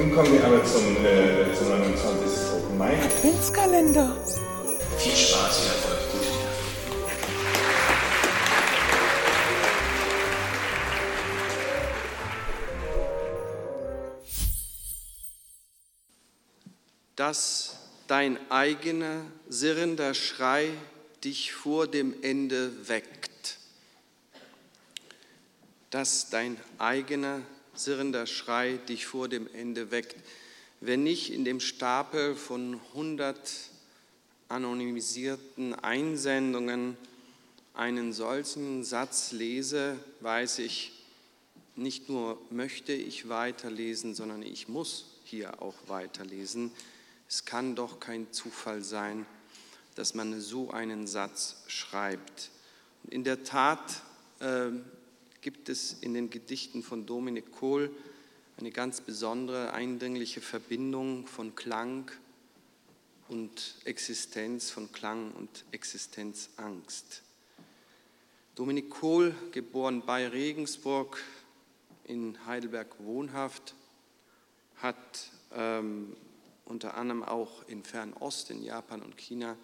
[0.00, 2.54] Nun kommen wir aber zum, äh, zum 29.
[2.54, 2.96] Open Mai.
[3.02, 4.16] Adventskalender.
[4.96, 5.98] Viel Spaß und Erfolg.
[6.12, 6.26] Gute
[17.16, 20.70] dass dein eigener sirrender Schrei
[21.22, 23.58] dich vor dem Ende weckt.
[25.90, 27.42] Dass dein eigener
[27.84, 30.16] sirrender Schrei dich vor dem Ende weckt.
[30.80, 33.38] Wenn ich in dem Stapel von 100
[34.48, 36.96] anonymisierten Einsendungen
[37.74, 40.92] einen solchen Satz lese, weiß ich,
[41.76, 46.72] nicht nur möchte ich weiterlesen, sondern ich muss hier auch weiterlesen.
[47.28, 49.24] Es kann doch kein Zufall sein,
[49.94, 52.50] dass man so einen Satz schreibt.
[53.08, 54.02] In der Tat
[54.40, 54.70] äh,
[55.40, 57.90] gibt es in den Gedichten von Dominik Kohl
[58.58, 62.10] eine ganz besondere, eindringliche Verbindung von Klang
[63.28, 67.22] und Existenz, von Klang und Existenzangst.
[68.54, 71.22] Dominik Kohl, geboren bei Regensburg,
[72.04, 73.74] in Heidelberg wohnhaft,
[74.76, 76.16] hat ähm,
[76.66, 79.56] unter anderem auch in Fernost, in Japan und China,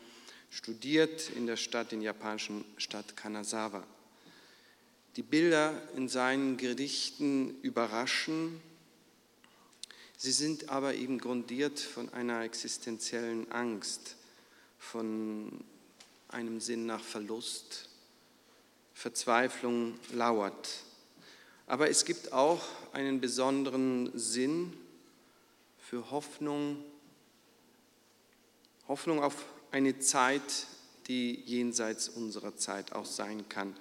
[0.49, 3.85] studiert in der Stadt, in der japanischen Stadt Kanazawa.
[5.17, 8.61] Die Bilder in seinen Gedichten überraschen,
[10.19, 14.17] sie sind aber eben grundiert von einer existenziellen Angst,
[14.79, 15.65] von
[16.29, 17.89] einem Sinn nach Verlust,
[18.93, 20.69] Verzweiflung lauert.
[21.67, 24.75] Aber es gibt auch einen besonderen Sinn
[25.79, 26.85] für Hoffnung,
[28.87, 30.67] Hoffnung auf eine Zeit,
[31.09, 33.75] die jenseits unserer Zeit auch sein kann.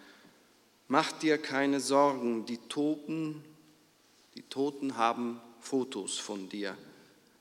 [0.87, 3.43] Mach dir keine Sorgen, die Toten,
[4.35, 6.77] die Toten haben Fotos von dir.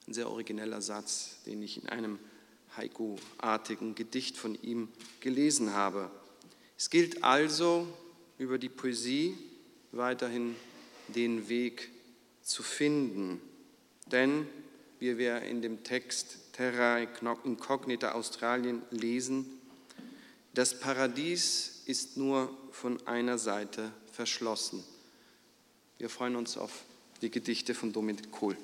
[0.07, 2.19] Ein sehr origineller Satz, den ich in einem
[2.75, 4.89] Haiku-artigen Gedicht von ihm
[5.21, 6.11] gelesen habe.
[6.79, 7.87] Es gilt also,
[8.39, 9.37] über die Poesie
[9.93, 10.57] weiterhin
[11.09, 11.91] den Weg
[12.43, 13.43] zu finden.
[14.07, 14.47] Denn,
[15.01, 19.61] wie wir in dem Text Terra Incognita Australien lesen,
[20.55, 24.85] das Paradies ist nur von einer Seite verschlossen.
[25.99, 26.71] Wir freuen uns auf
[27.23, 28.57] die Gedichte von Dominik Kohl.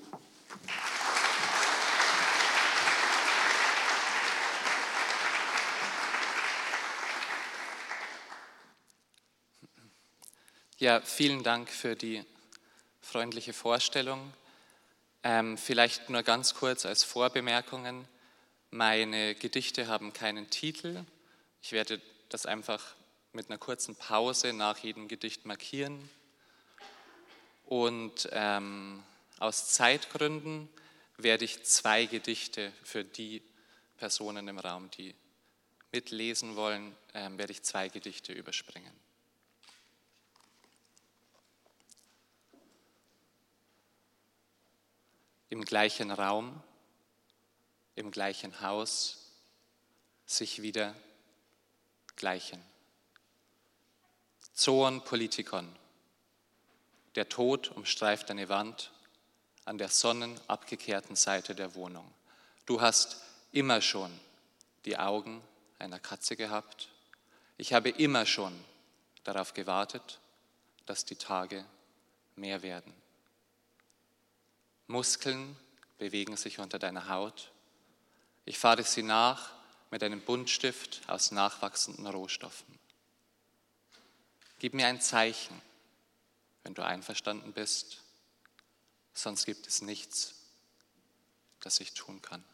[10.78, 12.24] Ja, vielen Dank für die
[13.02, 14.32] freundliche Vorstellung.
[15.22, 18.06] Ähm, vielleicht nur ganz kurz als Vorbemerkungen.
[18.70, 21.04] Meine Gedichte haben keinen Titel.
[21.62, 22.94] Ich werde das einfach
[23.32, 26.08] mit einer kurzen Pause nach jedem Gedicht markieren.
[27.64, 29.02] Und ähm,
[29.38, 30.68] aus Zeitgründen
[31.16, 33.42] werde ich zwei Gedichte für die
[33.96, 35.14] Personen im Raum, die
[35.92, 39.00] mitlesen wollen, ähm, werde ich zwei Gedichte überspringen.
[45.50, 46.62] im gleichen Raum,
[47.96, 49.32] im gleichen Haus
[50.24, 50.94] sich wieder
[52.20, 52.62] gleichen.
[54.52, 55.66] Zoon Politikon.
[57.14, 58.92] Der Tod umstreift eine Wand
[59.64, 62.12] an der sonnenabgekehrten Seite der Wohnung.
[62.66, 63.22] Du hast
[63.52, 64.10] immer schon
[64.84, 65.42] die Augen
[65.78, 66.90] einer Katze gehabt.
[67.56, 68.52] Ich habe immer schon
[69.24, 70.20] darauf gewartet,
[70.84, 71.64] dass die Tage
[72.36, 72.92] mehr werden.
[74.88, 75.56] Muskeln
[75.96, 77.50] bewegen sich unter deiner Haut.
[78.44, 79.59] Ich fahre sie nach
[79.90, 82.78] mit einem Buntstift aus nachwachsenden Rohstoffen.
[84.58, 85.60] Gib mir ein Zeichen,
[86.62, 88.02] wenn du einverstanden bist,
[89.14, 90.34] sonst gibt es nichts,
[91.60, 92.44] das ich tun kann.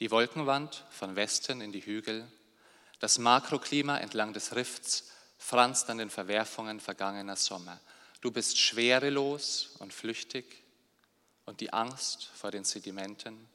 [0.00, 2.30] Die Wolkenwand von Westen in die Hügel
[2.98, 7.78] das Makroklima entlang des Rifts franzt an den Verwerfungen vergangener Sommer.
[8.24, 10.46] Du bist schwerelos und flüchtig
[11.44, 13.46] und die Angst vor den Sedimenten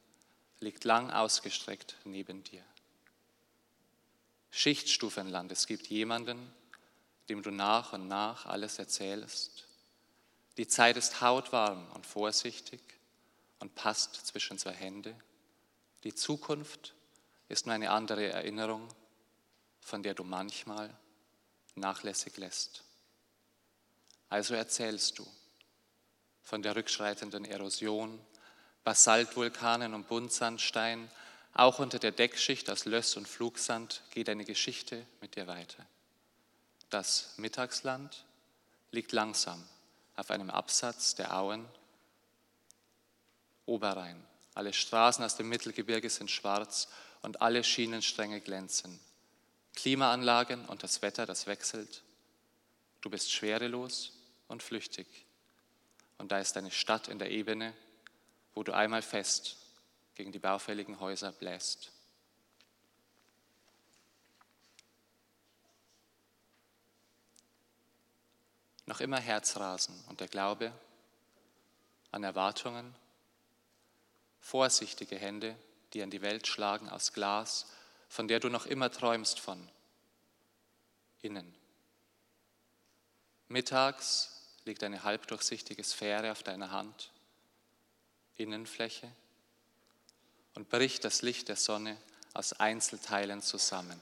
[0.59, 2.63] liegt lang ausgestreckt neben dir.
[4.51, 6.53] Schichtstufenland, es gibt jemanden,
[7.29, 9.65] dem du nach und nach alles erzählst.
[10.57, 12.79] Die Zeit ist hautwarm und vorsichtig
[13.57, 15.15] und passt zwischen zwei Hände.
[16.03, 16.93] Die Zukunft
[17.47, 18.87] ist nur eine andere Erinnerung
[19.81, 20.95] von der du manchmal
[21.73, 22.83] nachlässig lässt.
[24.29, 25.27] Also erzählst du
[26.43, 28.19] von der rückschreitenden Erosion,
[28.83, 31.09] Basaltvulkanen und Buntsandstein,
[31.53, 35.85] auch unter der Deckschicht aus Löss und Flugsand geht eine Geschichte mit dir weiter.
[36.89, 38.25] Das Mittagsland
[38.91, 39.63] liegt langsam
[40.15, 41.67] auf einem Absatz der Auen
[43.65, 44.23] Oberrhein.
[44.55, 46.87] Alle Straßen aus dem Mittelgebirge sind schwarz
[47.21, 48.99] und alle Schienenstränge glänzen.
[49.75, 52.03] Klimaanlagen und das Wetter, das wechselt.
[53.01, 54.11] Du bist schwerelos
[54.49, 55.07] und flüchtig.
[56.17, 57.73] Und da ist eine Stadt in der Ebene,
[58.53, 59.55] wo du einmal fest
[60.15, 61.93] gegen die baufälligen Häuser bläst.
[68.85, 70.73] Noch immer Herzrasen und der Glaube
[72.11, 72.95] an Erwartungen,
[74.41, 75.55] vorsichtige Hände,
[75.93, 77.67] die an die Welt schlagen aus Glas,
[78.09, 79.69] von der du noch immer träumst von
[81.21, 81.55] innen.
[83.47, 87.11] Mittags liegt eine halbdurchsichtige Sphäre auf deiner Hand,
[88.35, 89.11] Innenfläche,
[90.55, 91.97] und bricht das Licht der Sonne
[92.33, 93.99] aus Einzelteilen zusammen.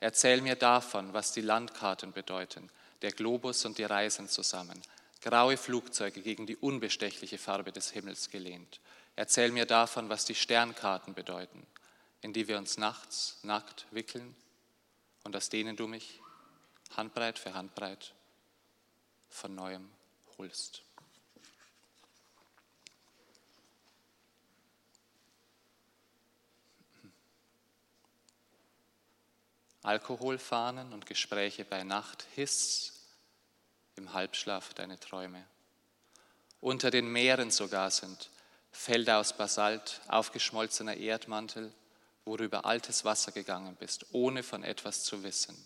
[0.00, 2.70] Erzähl mir davon, was die Landkarten bedeuten,
[3.02, 4.80] der Globus und die Reisen zusammen,
[5.20, 8.80] graue Flugzeuge gegen die unbestechliche Farbe des Himmels gelehnt.
[9.14, 11.66] Erzähl mir davon, was die Sternkarten bedeuten,
[12.20, 14.34] in die wir uns nachts nackt wickeln
[15.24, 16.20] und aus denen du mich
[16.96, 18.14] Handbreit für Handbreit
[19.32, 19.90] von neuem
[20.38, 20.82] holst.
[29.82, 32.92] Alkoholfahnen und Gespräche bei Nacht, Hiss
[33.96, 35.44] im Halbschlaf deine Träume.
[36.60, 38.30] Unter den Meeren sogar sind
[38.70, 41.72] Felder aus Basalt, aufgeschmolzener Erdmantel,
[42.24, 45.56] worüber altes Wasser gegangen bist, ohne von etwas zu wissen.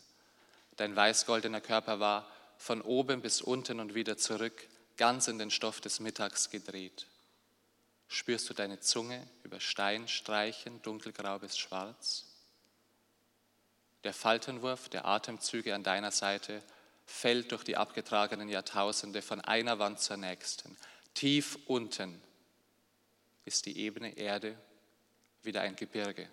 [0.76, 2.26] Dein weißgoldener Körper war
[2.58, 7.06] von oben bis unten und wieder zurück, ganz in den Stoff des Mittags gedreht.
[8.08, 12.26] Spürst du deine Zunge über Stein streichen, dunkelgrau bis schwarz?
[14.04, 16.62] Der Faltenwurf der Atemzüge an deiner Seite
[17.04, 20.76] fällt durch die abgetragenen Jahrtausende von einer Wand zur nächsten.
[21.14, 22.20] Tief unten
[23.44, 24.58] ist die ebene Erde
[25.42, 26.28] wieder ein Gebirge.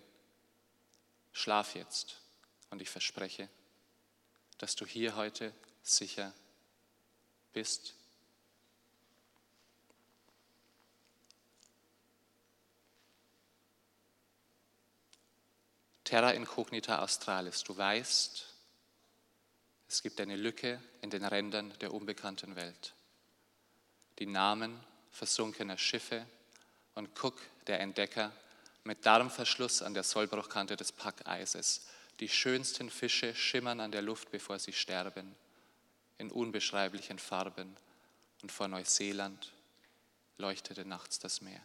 [1.32, 2.20] Schlaf jetzt
[2.70, 3.48] und ich verspreche,
[4.58, 5.52] dass du hier heute
[5.84, 6.32] sicher
[7.52, 7.94] bist.
[16.02, 17.62] Terra incognita australis.
[17.62, 18.46] Du weißt,
[19.88, 22.94] es gibt eine Lücke in den Rändern der unbekannten Welt.
[24.18, 24.78] Die Namen
[25.10, 26.26] versunkener Schiffe
[26.94, 28.32] und Cook, der Entdecker,
[28.84, 31.86] mit Darmverschluss an der Sollbruchkante des Packeises.
[32.20, 35.34] Die schönsten Fische schimmern an der Luft, bevor sie sterben,
[36.18, 37.76] in unbeschreiblichen Farben.
[38.42, 39.52] Und vor Neuseeland
[40.38, 41.60] leuchtete nachts das Meer.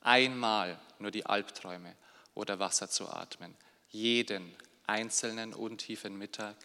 [0.00, 1.96] Einmal nur die Albträume
[2.34, 3.56] oder Wasser zu atmen.
[3.90, 4.54] Jeden
[4.86, 6.56] einzelnen untiefen Mittag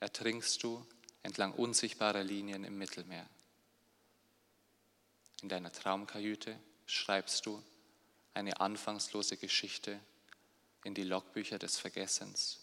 [0.00, 0.84] ertrinkst du
[1.22, 3.26] entlang unsichtbarer Linien im Mittelmeer.
[5.42, 7.62] In deiner Traumkajüte schreibst du
[8.34, 9.98] eine anfangslose Geschichte
[10.84, 12.60] in die Logbücher des Vergessens,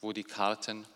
[0.00, 0.86] wo die Karten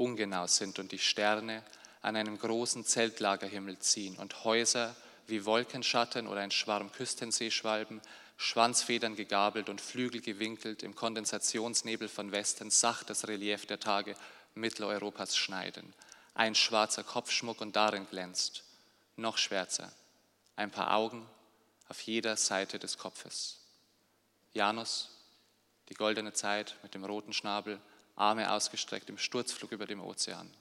[0.00, 1.62] ungenau sind und die Sterne
[2.00, 8.00] an einem großen Zeltlagerhimmel ziehen und Häuser wie Wolkenschatten oder ein Schwarm Küstenseeschwalben,
[8.38, 14.16] Schwanzfedern gegabelt und Flügel gewinkelt im Kondensationsnebel von Westen sacht das Relief der Tage
[14.54, 15.92] Mitteleuropas schneiden.
[16.34, 18.64] Ein schwarzer Kopfschmuck und darin glänzt,
[19.16, 19.92] noch schwärzer,
[20.56, 21.28] ein paar Augen
[21.90, 23.58] auf jeder Seite des Kopfes.
[24.54, 25.10] Janus,
[25.90, 27.78] die goldene Zeit mit dem roten Schnabel,
[28.20, 30.52] Arme ausgestreckt im Sturzflug über dem Ozean.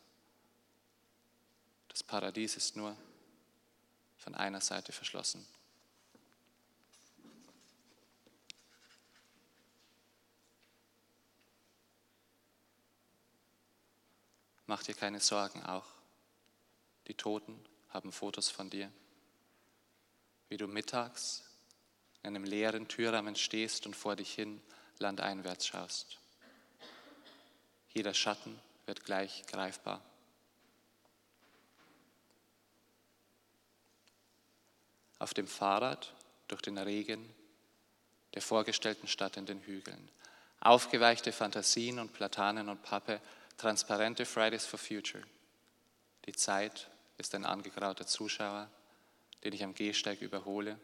[1.89, 2.95] Das Paradies ist nur
[4.15, 5.45] von einer Seite verschlossen.
[14.65, 15.87] Mach dir keine Sorgen auch.
[17.07, 18.89] Die Toten haben Fotos von dir,
[20.47, 21.43] wie du mittags
[22.23, 24.61] in einem leeren Türrahmen stehst und vor dich hin
[24.99, 26.19] landeinwärts schaust.
[27.89, 30.01] Jeder Schatten wird gleich greifbar.
[35.17, 36.13] Auf dem Fahrrad
[36.47, 37.33] durch den Regen
[38.33, 40.09] der vorgestellten Stadt in den Hügeln.
[40.59, 43.21] Aufgeweichte Fantasien und Platanen und Pappe
[43.57, 45.23] transparente Fridays for Future.
[46.25, 48.69] Die Zeit ist ein angegrauter Zuschauer,
[49.43, 50.79] den ich am Gehsteig überhole.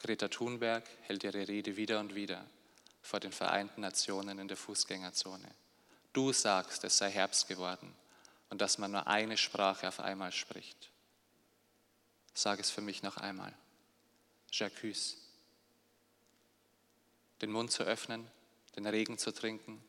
[0.00, 2.44] Greta Thunberg hält ihre Rede wieder und wieder
[3.02, 5.50] vor den Vereinten Nationen in der Fußgängerzone.
[6.14, 7.94] Du sagst, es sei Herbst geworden
[8.48, 10.90] und dass man nur eine Sprache auf einmal spricht.
[12.32, 13.52] Sag es für mich noch einmal.
[14.50, 15.16] Jacques.
[17.42, 18.30] Den Mund zu öffnen,
[18.76, 19.82] den Regen zu trinken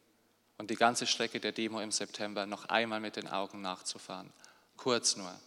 [0.57, 4.33] und die ganze Strecke der Demo im September noch einmal mit den Augen nachzufahren.
[4.77, 5.39] Kurz nur.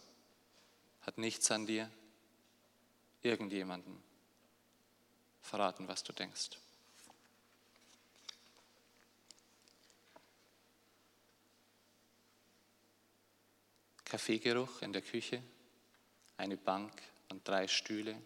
[1.01, 1.91] Hat nichts an dir,
[3.21, 4.01] irgendjemanden
[5.41, 6.51] verraten, was du denkst.
[14.09, 15.41] Kaffeegeruch in der Küche,
[16.37, 16.91] eine Bank
[17.29, 18.19] und drei Stühle.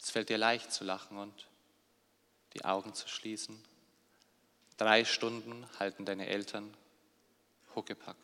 [0.00, 1.46] Es fällt dir leicht zu lachen und
[2.54, 3.62] die Augen zu schließen.
[4.78, 6.74] Drei Stunden halten deine Eltern
[7.74, 8.16] Huckepack.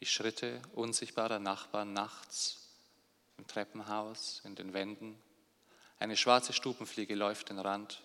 [0.00, 2.68] Die Schritte unsichtbarer Nachbarn nachts
[3.38, 5.16] im Treppenhaus, in den Wänden.
[6.00, 8.02] Eine schwarze Stubenfliege läuft den Rand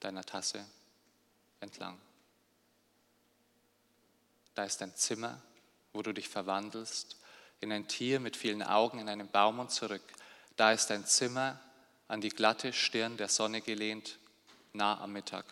[0.00, 0.66] deiner Tasse
[1.60, 1.98] entlang.
[4.54, 5.40] Da ist ein Zimmer,
[5.92, 7.16] wo du dich verwandelst
[7.60, 10.02] in ein Tier mit vielen Augen in einem Baum und zurück.
[10.56, 11.60] Da ist ein Zimmer
[12.08, 14.18] an die glatte Stirn der Sonne gelehnt,
[14.72, 15.46] nah am Mittag.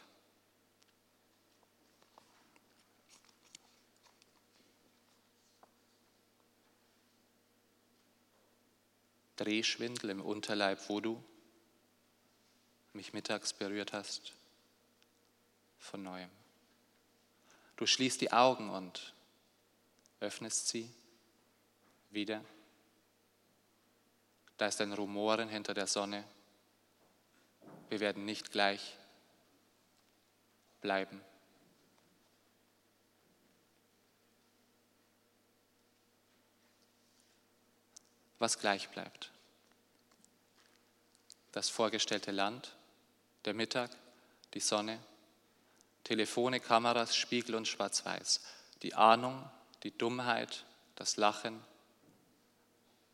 [9.37, 11.23] Drehschwindel im Unterleib, wo du
[12.93, 14.33] mich mittags berührt hast,
[15.79, 16.42] von neuem.
[17.83, 19.13] Du schließt die Augen und
[20.21, 20.89] öffnest sie
[22.11, 22.41] wieder.
[24.57, 26.23] Da ist ein Rumoren hinter der Sonne.
[27.89, 28.97] Wir werden nicht gleich
[30.81, 31.21] bleiben.
[38.39, 39.33] Was gleich bleibt.
[41.51, 42.77] Das vorgestellte Land,
[43.45, 43.91] der Mittag,
[44.55, 45.01] die Sonne,
[46.05, 48.41] Telefone, Kameras, Spiegel und Schwarz-Weiß,
[48.83, 49.49] die Ahnung,
[49.83, 50.65] die Dummheit,
[50.97, 51.63] das Lachen,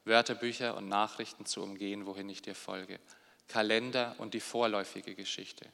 [0.04, 2.98] Wörterbücher und Nachrichten zu umgehen, wohin ich dir folge,
[3.46, 5.66] Kalender und die vorläufige Geschichte,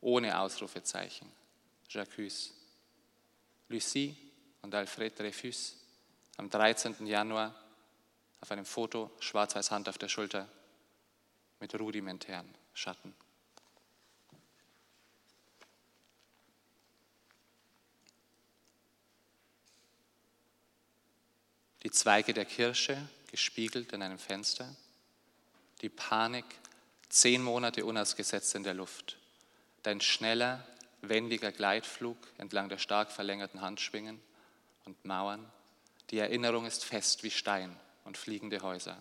[0.00, 1.30] ohne Ausrufezeichen,
[1.88, 2.52] Jacques,
[3.68, 4.16] Lucie
[4.62, 5.76] und Alfred Dreyfus
[6.36, 7.06] am 13.
[7.06, 7.54] Januar
[8.40, 10.48] auf einem Foto, schwarz-weiß Hand auf der Schulter,
[11.60, 13.14] mit rudimentären Schatten.
[21.84, 22.96] Die Zweige der Kirsche
[23.30, 24.74] gespiegelt in einem Fenster,
[25.82, 26.46] die Panik
[27.10, 29.18] zehn Monate unausgesetzt in der Luft,
[29.82, 30.66] dein schneller,
[31.02, 34.20] wendiger Gleitflug entlang der stark verlängerten Handschwingen
[34.84, 35.44] und Mauern,
[36.10, 39.00] die Erinnerung ist fest wie Stein und fliegende Häuser.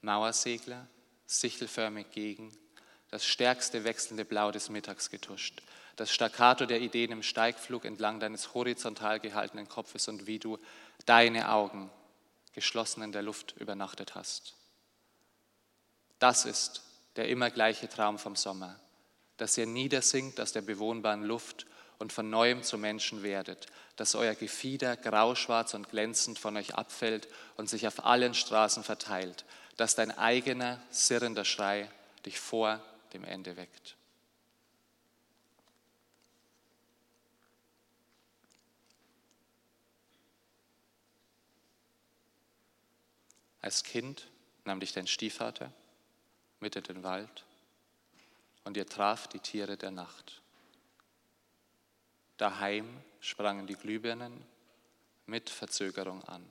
[0.00, 0.86] Mauersegler,
[1.26, 2.56] sichelförmig gegen,
[3.10, 5.62] das stärkste wechselnde Blau des Mittags getuscht,
[5.98, 10.56] das Staccato der Ideen im Steigflug entlang deines horizontal gehaltenen Kopfes und wie du
[11.06, 11.90] deine Augen
[12.54, 14.54] geschlossen in der Luft übernachtet hast.
[16.20, 16.82] Das ist
[17.16, 18.78] der immer gleiche Traum vom Sommer,
[19.38, 21.66] dass ihr niedersinkt aus der bewohnbaren Luft
[21.98, 27.26] und von neuem zu Menschen werdet, dass euer Gefieder grauschwarz und glänzend von euch abfällt
[27.56, 29.44] und sich auf allen Straßen verteilt,
[29.76, 31.90] dass dein eigener sirrender Schrei
[32.24, 32.80] dich vor
[33.12, 33.97] dem Ende weckt.
[43.60, 44.28] Als Kind
[44.64, 45.72] nahm dich dein Stiefvater
[46.60, 47.44] mit in den Wald
[48.64, 50.42] und ihr traf die Tiere der Nacht.
[52.36, 54.44] Daheim sprangen die Glühbirnen
[55.26, 56.44] mit Verzögerung an.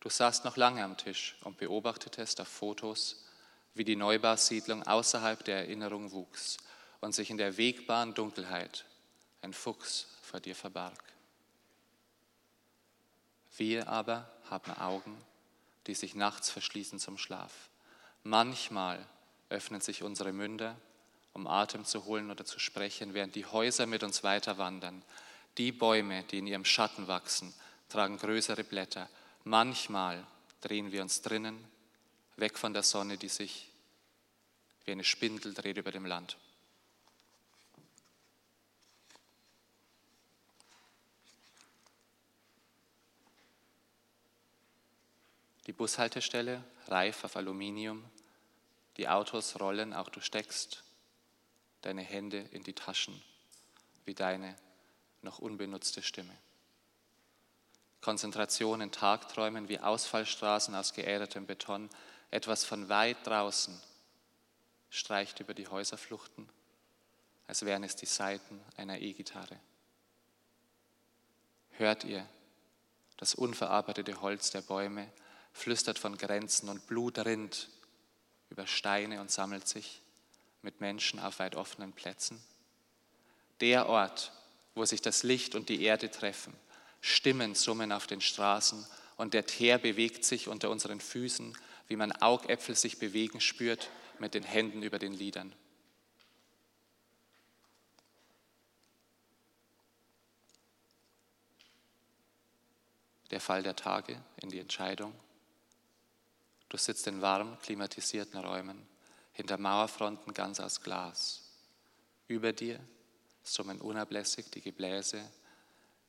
[0.00, 3.24] Du saßt noch lange am Tisch und beobachtetest auf Fotos,
[3.74, 6.56] wie die Neubausiedlung außerhalb der Erinnerung wuchs
[7.00, 8.84] und sich in der wegbaren Dunkelheit
[9.42, 11.11] ein Fuchs vor dir verbarg.
[13.56, 15.16] Wir aber haben Augen,
[15.86, 17.68] die sich nachts verschließen zum Schlaf.
[18.22, 19.04] Manchmal
[19.48, 20.76] öffnen sich unsere Münder,
[21.32, 25.02] um Atem zu holen oder zu sprechen, während die Häuser mit uns weiter wandern.
[25.58, 27.52] Die Bäume, die in ihrem Schatten wachsen,
[27.88, 29.08] tragen größere Blätter.
[29.44, 30.26] Manchmal
[30.60, 31.62] drehen wir uns drinnen,
[32.36, 33.68] weg von der Sonne, die sich
[34.84, 36.36] wie eine Spindel dreht über dem Land.
[45.66, 48.04] Die Bushaltestelle reif auf Aluminium,
[48.96, 50.82] die Autos rollen, auch du steckst
[51.82, 53.22] deine Hände in die Taschen
[54.04, 54.56] wie deine
[55.22, 56.36] noch unbenutzte Stimme.
[58.00, 61.88] Konzentration in Tagträumen wie Ausfallstraßen aus geädertem Beton,
[62.32, 63.80] etwas von weit draußen
[64.90, 66.48] streicht über die Häuserfluchten,
[67.46, 69.58] als wären es die Saiten einer E-Gitarre.
[71.70, 72.26] Hört ihr
[73.16, 75.10] das unverarbeitete Holz der Bäume
[75.52, 77.68] flüstert von Grenzen und Blut rinnt
[78.50, 80.00] über Steine und sammelt sich
[80.62, 82.42] mit Menschen auf weit offenen Plätzen.
[83.60, 84.32] Der Ort,
[84.74, 86.54] wo sich das Licht und die Erde treffen,
[87.00, 91.56] Stimmen summen auf den Straßen und der Teer bewegt sich unter unseren Füßen,
[91.88, 95.54] wie man Augäpfel sich bewegen spürt mit den Händen über den Lidern.
[103.30, 105.12] Der Fall der Tage in die Entscheidung.
[106.72, 108.88] Du sitzt in warm klimatisierten Räumen,
[109.34, 111.42] hinter Mauerfronten ganz aus Glas.
[112.28, 112.80] Über dir
[113.42, 115.22] summen unablässig die Gebläse.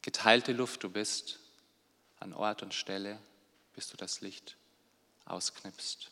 [0.01, 1.41] Geteilte Luft du bist,
[2.21, 3.19] an Ort und Stelle,
[3.73, 4.55] bis du das Licht
[5.25, 6.11] ausknipst.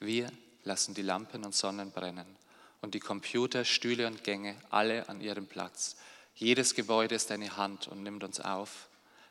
[0.00, 0.30] Wir
[0.64, 2.36] lassen die Lampen und Sonnen brennen
[2.82, 5.96] und die Computer, Stühle und Gänge alle an ihrem Platz.
[6.34, 8.90] Jedes Gebäude ist eine Hand und nimmt uns auf.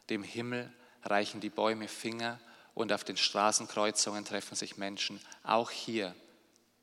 [0.10, 2.40] Dem Himmel reichen die Bäume Finger
[2.74, 5.20] und auf den Straßenkreuzungen treffen sich Menschen.
[5.44, 6.16] Auch hier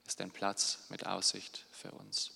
[0.07, 2.33] ist ein Platz mit Aussicht für uns.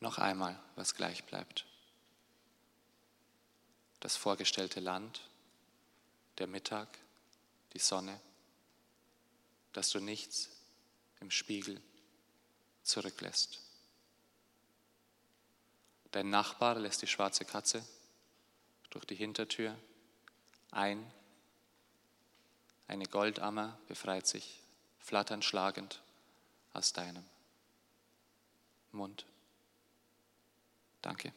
[0.00, 1.66] Noch einmal, was gleich bleibt.
[4.00, 5.28] Das vorgestellte Land,
[6.38, 6.88] der Mittag,
[7.72, 8.20] die Sonne,
[9.72, 10.48] dass du nichts
[11.20, 11.80] im Spiegel
[12.88, 13.60] zurücklässt.
[16.10, 17.84] Dein Nachbar lässt die schwarze Katze
[18.90, 19.76] durch die Hintertür
[20.70, 21.10] ein.
[22.86, 24.60] Eine Goldammer befreit sich
[25.00, 26.00] flatternd schlagend
[26.72, 27.24] aus deinem
[28.92, 29.26] Mund.
[31.02, 31.32] Danke.